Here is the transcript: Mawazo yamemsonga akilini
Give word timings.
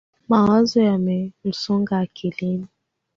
Mawazo 0.29 0.77
yamemsonga 0.89 1.93
akilini 2.05 2.67